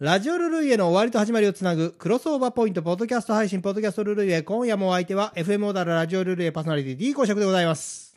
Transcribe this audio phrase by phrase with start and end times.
[0.00, 8.16] ラジオルルイエの終わりと始まりをつなぐクロスオーバーポイントポッドキャスト配信ポッドキャストルルイエ今夜もお相手は FM オーダルラジオルルイエパーソナリティ D 公爵でございます。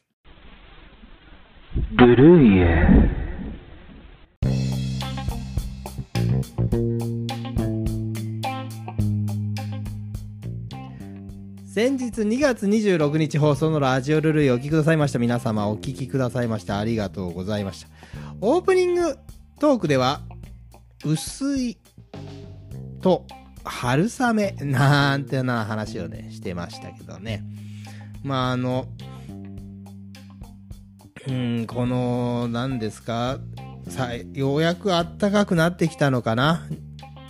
[1.94, 2.88] ルルイエ
[11.66, 17.88] 先日2月26日放送のラジオルルイエお聞きくださいました皆様お聞きくださいましてありがとうございました。
[18.40, 19.18] オープニング
[19.60, 20.22] トークでは
[21.06, 21.78] 薄い
[23.02, 23.26] と
[23.64, 27.44] 春雨 なんてな話をねしてましたけどね。
[28.24, 28.88] まああの
[31.28, 33.40] うん、この、何ですか、
[33.88, 36.68] さようやく暖かくなってきたのかな。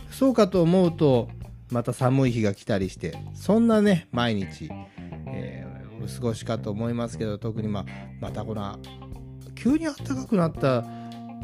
[0.10, 1.28] そうかと思うと、
[1.72, 4.70] また寒い日が来たりして、そんなね、毎日、
[5.28, 5.72] えー
[6.04, 7.86] お過ごしかと思いますけど、特にまあ、
[8.20, 8.80] またこの、
[9.56, 10.84] 急に暖かくなった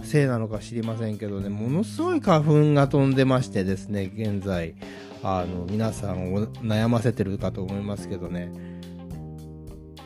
[0.04, 4.76] せいなのか知りませんけどね、ものすごい花粉が飛んでましてですね、現在、
[5.24, 8.52] あの、皆さんを悩ませてるかと思いますけどね、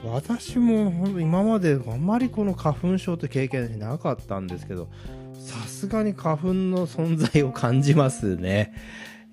[0.03, 4.89] 私も今まであんまりこの花粉症って経験なかったんですけど
[5.33, 8.73] さすがに花粉の存在を感じますね。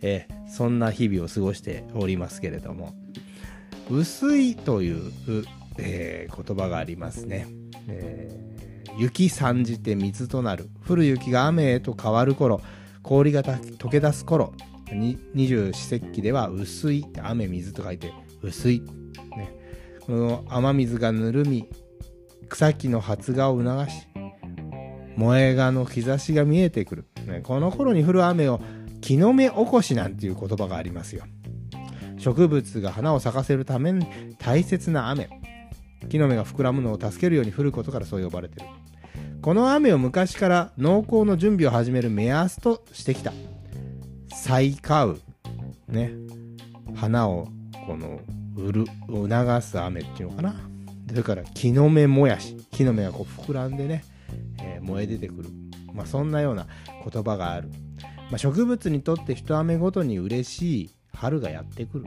[0.00, 2.94] えそんな日々を過ごしておりますけれども。
[3.90, 5.12] 薄いという、
[5.78, 7.46] えー言葉がありますね、
[7.88, 8.47] えー
[8.96, 10.68] 雪参じて水となる。
[10.88, 12.60] 降る雪が雨へと変わる頃。
[13.02, 14.52] 氷が溶け出す頃。
[14.92, 18.80] 二十四節気では薄い雨水と書いて薄い。
[19.36, 19.54] ね。
[20.00, 21.68] この雨水がぬるみ
[22.48, 24.06] 草木の発芽を促し
[25.16, 28.60] 萌え芽の兆しが見えてくる、ね、この頃に降る雨を
[29.02, 31.24] 木の芽起こしなんていう言葉がありますよ。
[32.18, 34.06] 植物が花を咲かせるために
[34.38, 35.28] 大切な雨。
[36.08, 38.66] 木の芽が膨らむのを助けるように降ることからそう呼ばれてる。
[39.42, 43.32] この雨を昔から農耕の準備を始める目安としてきた。
[44.34, 45.20] 咲かう
[45.88, 46.12] ね。
[46.94, 47.48] 花を
[47.86, 48.20] この
[48.56, 50.54] 売る促す雨っていうのかな。
[51.08, 52.56] それから木の芽もやし。
[52.70, 54.04] 木の芽がこう膨らんでね、
[54.62, 55.50] えー燃え出てくる、
[55.92, 56.66] まあ、そんなような
[57.10, 57.68] 言葉がある、
[58.30, 62.06] まあ、植物にとって一雨ごとに嬉しい春がやってくる、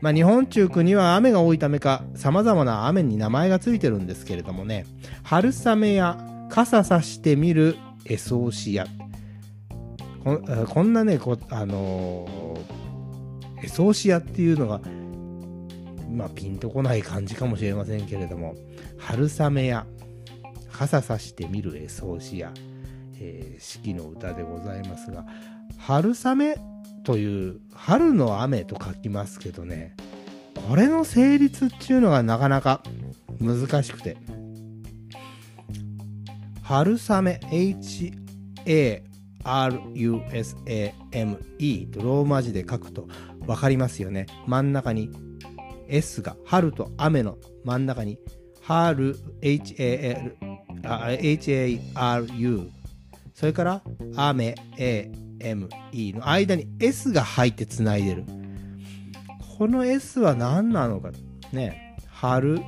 [0.00, 4.86] まあ、日本中国は雨が多いためか様々な雨に名前がついてるんですけれどもね。
[5.22, 6.18] 春雨や
[6.48, 8.86] 傘さしてみるエソウシや。
[10.24, 14.80] こんあこんなねこあのーエソウシやっていうのが
[16.10, 18.54] まあ、ピンとこない感じかもしれませんけれども。
[18.98, 19.86] 春雨や
[20.72, 22.52] 傘さしてみるえそうしや、
[23.20, 25.26] えー四季の歌でございますが。
[25.78, 26.56] 春雨
[27.04, 29.96] という春の雨と書きますけどね。
[30.68, 32.82] これの成立っていうのがなかなか
[33.40, 34.16] 難しくて。
[36.62, 39.06] 春雨 H-A-R-U-S-A-M-E
[41.88, 43.08] とローマ字で書くと
[43.40, 44.26] 分かりますよね。
[44.46, 45.10] 真ん中に
[45.88, 48.18] S が春と雨の真ん中に
[48.62, 50.30] 春 HARU
[53.34, 53.82] それから
[54.14, 58.24] 雨 A ME の間に S が入ってつないでる。
[59.58, 61.10] この S は何なのか
[61.52, 61.96] ね。
[62.10, 62.60] 春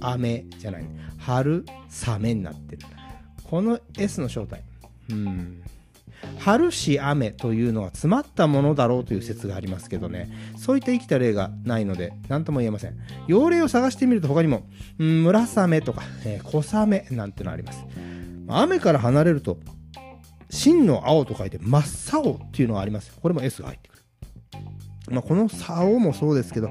[0.00, 0.84] 雨じゃない。
[1.18, 1.64] 春
[2.06, 2.82] 雨になってる。
[3.44, 4.62] この S の正体。
[5.10, 5.62] うん。
[6.38, 10.30] 春し雨というのは詰まったものだろうという説がありますけどね。
[10.56, 12.96] そういった生きた例がないので何とも言えません。
[13.26, 14.66] 用例を探してみると他にも、
[14.98, 17.84] 村雨とか、えー小雨なんてのあります。
[18.48, 19.58] 雨から離れると
[20.52, 24.02] 真の青と書いて真っ青っていうのがありますこれも S が入ってくる、
[25.10, 26.68] まあ、この竿もそうですけど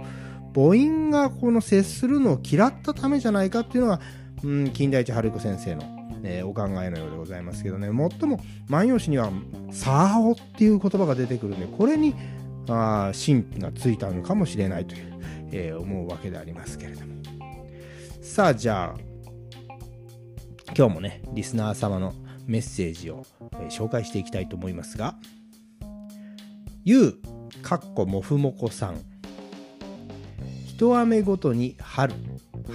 [0.54, 4.00] 母音がこの接するのを嫌ったためじゃないかっていうのが、
[4.44, 7.88] うん、金田一春彦先生のえーお考えのようでございますけどね。
[7.88, 9.32] 最も万葉詩には
[9.72, 12.14] 「さお」っていう言葉が出てくるんでこれに
[12.70, 15.20] あ神秘がついたのかもしれないという、
[15.52, 17.14] えー思うわけでありますけれども。
[18.22, 19.00] さあじゃあ
[20.78, 22.14] 今日もねリスナー様の
[22.52, 23.26] メッセージを、
[23.70, 25.16] 紹介していきたいと思いますが
[26.84, 29.00] ゆうかっこもふもこさん。
[30.68, 32.14] 一雨ごとに春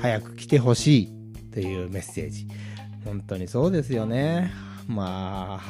[0.00, 1.12] 早く来てほしい。
[1.52, 2.46] というメッセージ。
[3.05, 4.52] 本当にそうですよね。
[4.87, 5.61] ま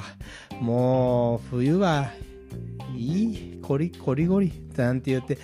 [0.51, 2.11] あもう冬は
[2.95, 5.39] いいコリコリゴリなんて言って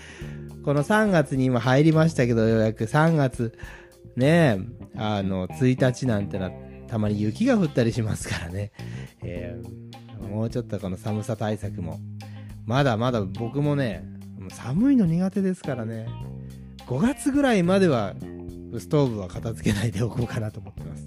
[0.65, 3.57] この3月に今入りましたけどようやく3月
[4.17, 4.59] ね
[4.97, 6.51] えあの1日なんてのは
[6.93, 8.71] たまに雪が降ったりしますからね、
[9.23, 9.93] えー
[10.29, 11.99] もうちょっとこの寒さ対策も
[12.65, 14.05] まだまだ僕もね
[14.51, 16.09] 寒いの苦手ですからね
[16.87, 18.15] 5月ぐらいまでは
[18.79, 21.05] ストーブは片付けないでおこうかなと思ってます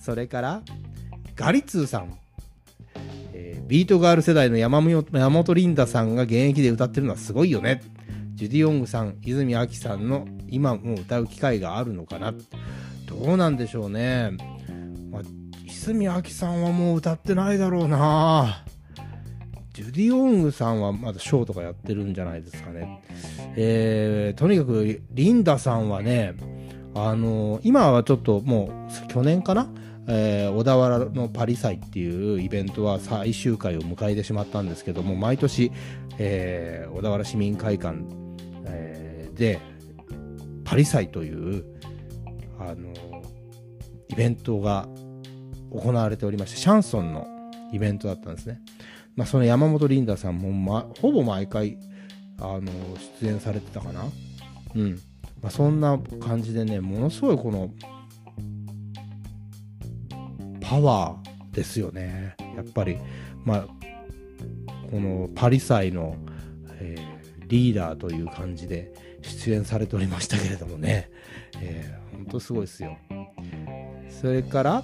[0.00, 0.62] それから
[1.36, 2.18] ガリツーさん、
[3.34, 7.82] えビートガール世代の山本リンダさんが現役で歌ってるのはすごいよね。
[8.34, 12.34] ジュディ・オングさん、泉アキさんの今も歌う機会があるのかな。
[13.06, 14.32] どうなんでしょうね。
[15.10, 15.22] まあ、
[15.66, 18.64] 泉アキさんはもう歌ってないだろうな。
[19.72, 23.02] ジュディ・オングさんはまだショーとかやってるんじゃないですかね。
[23.56, 26.34] えー、とにかくリンダさんはね、
[26.94, 29.68] あのー、今はちょっともう去年かな？
[30.08, 35.70] えー、小田原のパリ祭っていうイベントは最終回を迎えてしまったんですけども毎年、
[36.18, 37.98] えー、小田原市民会館、
[38.64, 39.60] えー、で
[40.64, 41.64] パリ祭という
[42.58, 42.92] あの
[44.10, 44.88] イベントが
[45.70, 47.26] 行われておりましてシャンソンの
[47.72, 48.60] イベントだったんですね、
[49.16, 51.78] まあ、その山本リンダさんも、ま、ほぼ毎回
[52.38, 52.62] あの
[53.20, 54.04] 出演されてたかな。
[54.74, 54.92] うん、
[55.42, 57.70] まあ、そんな感じでねものすごいこの
[60.60, 62.36] パワーですよね。
[62.56, 62.98] やっぱり。
[63.44, 63.66] まあ
[64.90, 66.16] このパリ祭の、
[66.80, 68.92] えー、リーダーという感じで
[69.22, 71.10] 出演されておりましたけれどもね、
[71.60, 72.98] えー、ほんとすごいですよ。
[74.20, 74.82] それから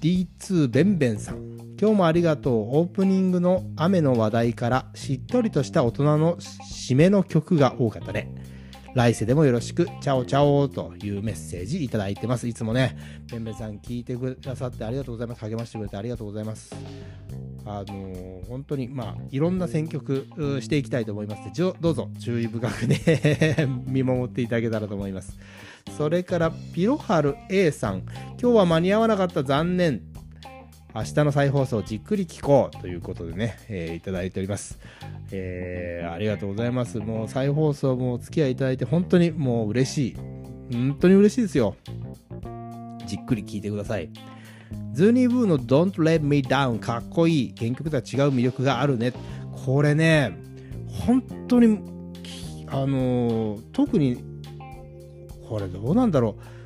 [0.00, 1.76] D2 ベンベンさん。
[1.80, 2.78] 今日もありがとう。
[2.78, 8.34] オープニングの雨の話題からしっとりとした大人の締めの曲が多かったね。
[8.94, 12.46] 来世でもよろしく、チャオチャオというメッセージいただいてます。
[12.46, 12.94] いつもね、
[13.30, 15.40] ペンペンさん聞いてくださってありがとうございます。
[15.40, 16.74] 励ましてくれてありがとうございます。
[17.64, 20.26] あのー、本当に、まあ、いろんな選曲
[20.60, 23.56] していきたいと思いますので、どうぞ注意深くね
[23.86, 25.38] 見守っていただけたらと思います。
[25.96, 28.02] それから、ピロハル A さん、
[28.40, 30.11] 今日は間に合わなかった残念。
[30.94, 34.78] 明日の再放送じっくり聞こうということでね、えー、いただいております。
[35.30, 36.98] えー、ありがとうございます。
[36.98, 40.16] もう再放送もお付き合いいただいて本当にもう嬉しい。
[40.70, 41.76] 本当に嬉しいですよ。
[43.06, 44.10] じっくり聞いてください。
[44.92, 47.54] ズーニーブーの Don't Let Me Down かっこいい。
[47.56, 49.14] 原曲とは違う魅力があるね。
[49.64, 50.36] これね、
[50.88, 51.78] 本当に、
[52.66, 54.22] あのー、特に、
[55.48, 56.61] これどうなんだろう。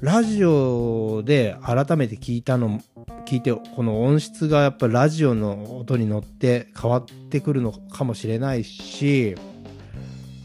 [0.00, 2.80] ラジオで改めて聞いたの
[3.26, 9.34] 聞いてこの音質がやっぱラジオの音に乗って変わってくるのかもしれないし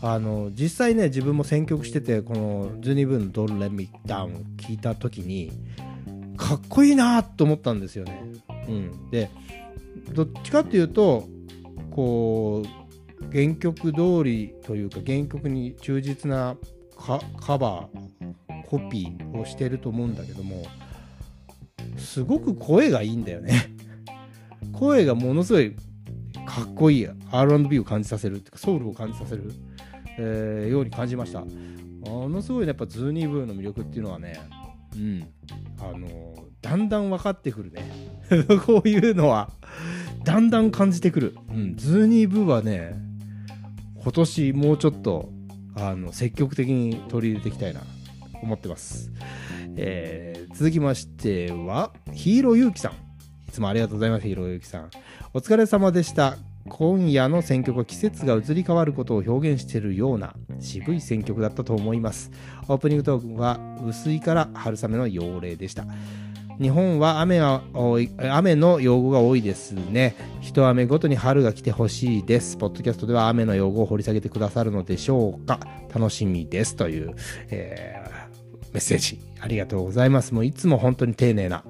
[0.01, 5.51] あの実際ね自分も選曲しててこのズニブン「ドルレミダウン」聞いた時に
[6.35, 8.23] かっこいいなと思ったんですよね。
[8.67, 9.29] うん、で
[10.13, 11.27] どっちかっていうと
[11.91, 16.57] こう原曲通りというか原曲に忠実な
[17.39, 18.23] カバー
[18.74, 20.66] コピーをしてると思うんだけども
[21.96, 23.75] すごく声がいいんだよね。
[24.74, 25.75] 声がものすごい
[26.48, 29.54] かっこいい R&B を感じさせるってかソウルを感じさせる、
[30.18, 31.46] えー、ように感じました。
[32.10, 34.42] ものすごい、ね、やっぱズーニーブーの魅力っていうのはね
[34.96, 35.28] うん
[35.80, 37.84] あのだんだん分かってくるね。
[38.66, 39.52] こういうのは
[40.24, 42.96] だんだん感じてくる、うん、ズーニーブーはね
[44.02, 45.30] 今年もうちょっと
[45.75, 47.81] あの積極的に取り入れていきたいな。
[48.44, 49.12] 思ってます
[49.75, 52.92] えー、続きましては、ヒーローゆうきさん。
[53.48, 54.90] いつもありがとうございます、ヒーローゆうきさん。
[55.34, 56.38] お疲れ様でした。
[56.69, 62.31] 今夜の選曲は季節が移り変わることを表現しているような渋い選曲だったと思います。
[62.68, 65.86] オープニングトークは薄いから春雨の用例でした。
[66.62, 70.16] 日本は雨が多い雨の用語が多いですね。
[70.39, 72.57] 一雨ごとに春が来てほしいです。
[72.57, 75.60] ポッドキャストでは雨の用語を掘り下げてくださるのでしょうか。
[75.94, 77.15] 楽しみですという、
[77.50, 78.02] え、
[78.74, 80.34] メッセージありがとうございます。
[80.34, 81.63] もういつも本当に丁寧な、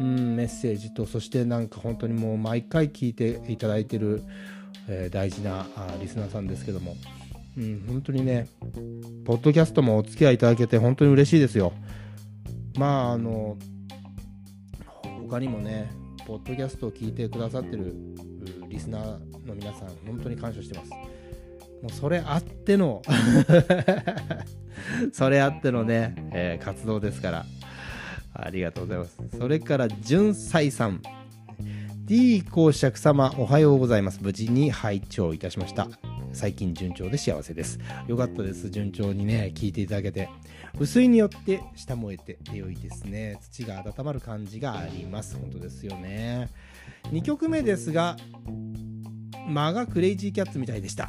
[0.00, 4.22] うん、メッセージと、そしてなんか本当にもう毎回聞いていただいてる、
[4.88, 6.96] えー、大事なあリスナーさんですけども、
[7.58, 8.48] うん、本当にね、
[9.24, 11.72] ポッドキャストもお付き合いいただけて本当に嬉しいですよ。
[12.78, 13.58] まあ、あの、
[15.22, 15.90] 他にもね、
[16.26, 17.94] ポッドキャストを聞いてくださってる
[18.68, 20.90] リスナーの皆さん、本当に感謝してます。
[21.82, 23.02] もうそれあっての
[25.12, 27.46] それあってのね、えー、活動ですから。
[28.38, 29.18] ありがとうございます。
[29.38, 31.02] それから、純才さん。
[32.04, 34.20] D 公爵様、おはようございます。
[34.22, 35.88] 無事に拝聴いたしました。
[36.32, 37.80] 最近順調で幸せです。
[38.06, 38.70] よかったです。
[38.70, 40.28] 順調にね、聞いていただけて。
[40.78, 43.38] 薄いによって下燃えて良いですね。
[43.40, 45.36] 土が温まる感じがあります。
[45.36, 46.50] 本当ですよね。
[47.06, 48.16] 2曲目ですが、
[49.46, 51.08] 間がクレイジーキャッツみたいでした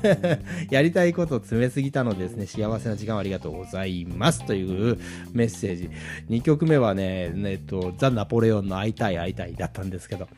[0.70, 2.46] やりたいことを詰めすぎたのですね。
[2.46, 4.44] 幸せな時間をありがとうございます。
[4.46, 4.98] という
[5.32, 5.90] メッセージ。
[6.28, 10.28] 2曲目はね、えっと、ザ・ナポレオンの会いたい会いたいだったんですけど、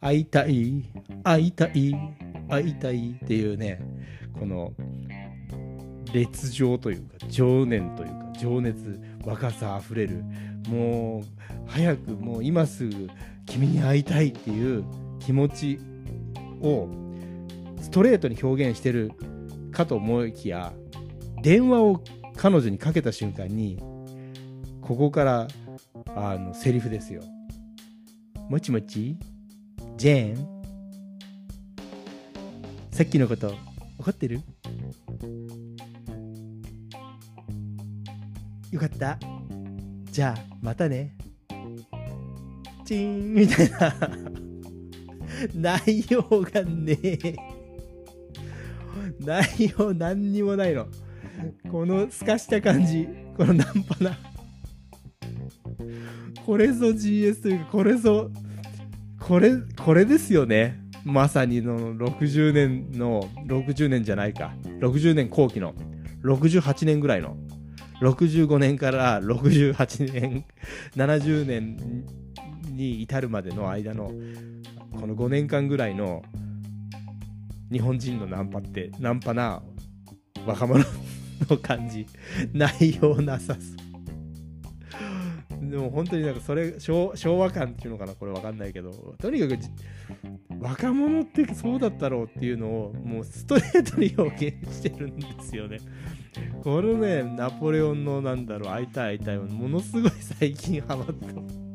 [0.00, 0.84] 会いたい、
[1.24, 1.94] 会いたい、
[2.48, 3.80] 会いたいっていうね、
[4.38, 4.72] この、
[6.12, 10.22] 烈情というか、情念というか、情熱、若さあふれる、
[10.68, 11.24] もう、
[11.66, 13.08] 早く、もう今すぐ
[13.46, 14.84] 君に会いたいっていう
[15.18, 15.78] 気持ち
[16.60, 16.88] を
[17.80, 19.12] ストレートに表現してる
[19.72, 20.72] かと思いきや
[21.42, 22.02] 電話を
[22.36, 23.80] 彼女にかけた瞬間に
[24.80, 25.48] ここから
[26.14, 27.22] あのセリフですよ。
[28.48, 29.18] もちもち
[29.96, 30.58] ジェーン
[32.90, 33.48] さっきのこと
[33.98, 34.40] 分かってる？
[38.70, 39.18] よかった。
[40.10, 41.16] じゃあ、またね。
[42.84, 44.27] チーンみたいな。
[45.54, 47.36] 内容がねえ。
[49.20, 50.86] 内容何にもないの。
[51.70, 53.08] この透かした感じ。
[53.36, 54.18] このナンパな。
[56.44, 58.30] これぞ GS というか、これぞ、
[59.20, 60.80] これ、これですよね。
[61.04, 64.54] まさにの60年の、60年じゃないか。
[64.80, 65.74] 60年後期の、
[66.24, 67.36] 68年ぐらいの。
[68.00, 70.44] 65年から68年、
[70.96, 71.76] 70年
[72.78, 74.12] に至るまでの間の、
[74.92, 76.22] この5年間ぐらいの
[77.70, 79.62] 日本人のナンパって、ナンパな
[80.46, 80.82] 若者
[81.50, 82.06] の感じ、
[82.54, 83.64] 内容なさそう。
[85.70, 88.90] でも本当になんかそれ昭昭和感っていうのかなこれわかんないけど。
[89.18, 89.68] とにかくじ
[90.60, 95.78] 若者ってそうだったろうっていうのをもうストレートに表現してるんですよね。
[96.62, 101.67] このねナポレオンのなんだろう会いたい会いたいものすごい最近ハマった本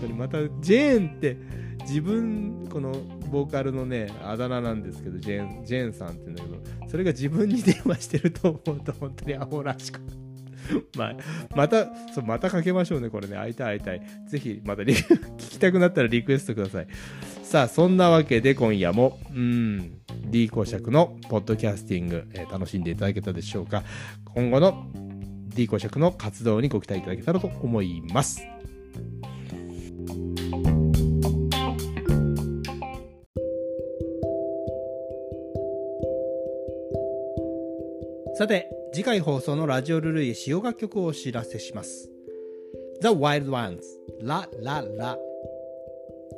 [0.00, 1.36] 当にまたジェーンって
[1.82, 2.92] 自分この
[3.30, 6.48] ボーカルのねあだ名なんですけどジェーンジェーンさんって言うんだけ
[6.84, 10.00] どそれが自分に電話してると思うと本当にアホらしく
[10.96, 11.16] まあ、
[11.54, 13.36] また、そう、またかけましょうね、これね。
[13.36, 14.02] 会いたい会いたい。
[14.28, 16.86] ぜひ、また聞きたくなったらリクエストください。
[17.42, 23.82] さあ、そんなわけで今夜も、うん、D 公爵のポッドキャスティング、えー楽しんでいただけたでしょうか。
[24.34, 28.57] 今後の D 公爵の活動にご期待いただけたらと思います。
[38.38, 42.08] さて、次回放送のラジオルルイ使用楽曲をお知らせします。
[43.00, 43.80] The Wild Ones、
[44.22, 45.18] ラララ。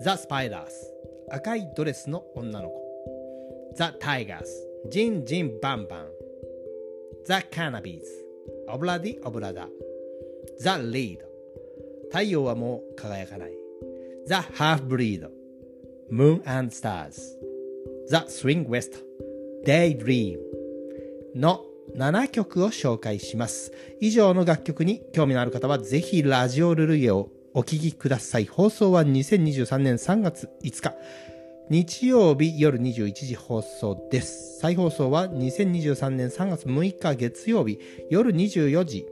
[0.00, 0.62] The Spiders、
[1.30, 2.80] 赤いドレスの女の子。
[3.76, 4.47] The Tigers、
[4.88, 6.07] ジンジンバンバン。
[7.26, 8.00] The Cannabis、
[8.71, 9.69] オブラディオブラダ。
[10.59, 11.19] The Lead、
[12.09, 13.50] 太陽はもう輝かない。
[14.26, 15.28] The Half Breed、
[16.11, 17.21] Moon and Stars。
[18.09, 19.04] The Swing West、
[19.66, 20.38] Daydream。
[21.35, 23.73] の7曲を紹介します。
[24.01, 28.47] 以上の楽曲に興味のある方はぜひラジオルルイエをお聴きください。
[28.47, 30.95] 放送は2023年3月5日。
[31.69, 34.59] 日曜日夜21時放送です。
[34.59, 37.79] 再放送は2023年3月6日月曜日
[38.11, 39.07] 夜24時。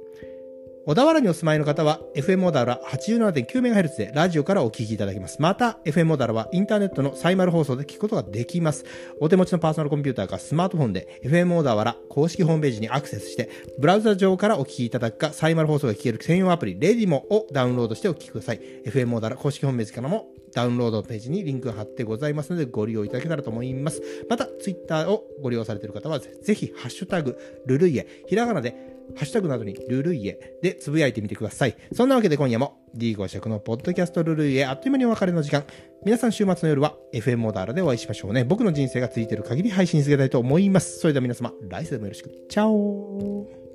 [0.87, 5.41] 小田原にお住まいの方は FM モダラ 87.9MHz でラジオからお聞きいただけます。
[5.41, 8.85] また FM モダラはインターネットのサイマル放送で聞くことができます。
[9.21, 18.61] お手持ちのパーソナルコンピューターかスマートフォンで FM モダラ公式ホームページにアクセスしてブラウザ上からお聞きいただくかサイマル放送が聞ける専用アプリレディモをダウンロードしてお聞きください。
[18.87, 24.03] FM モダラ公式ホームページからもダウンロードページにリンクが貼ってございますのでご利用いただけたらと思います。
[24.29, 31.77] また、ツイッターをご利用されている方はぜぜひ、ハッシュタグ、ルルイエ、ひらがなで、ハッシュタグなどにルルイエでつぶやいてみてください。
[31.93, 35.65] そんなわけで今夜も D5 尺のポッドキャストルルイエあっという間にお別れの時間。
[36.05, 38.45] 皆さん週末の夜は FM モダーラでお会いしましょうね。
[38.45, 40.99] 僕の人生がついてる限り配信続けたいと思います。
[40.99, 42.31] それでは皆様、来世でもよろしく。
[42.49, 43.68] チャオ